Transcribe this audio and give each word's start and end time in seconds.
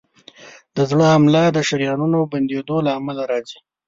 د 0.75 0.77
زړه 0.89 1.05
حمله 1.13 1.43
د 1.51 1.57
شریانونو 1.67 2.19
بندېدو 2.31 2.75
له 2.85 2.91
امله 2.99 3.23
راځي. 3.31 3.59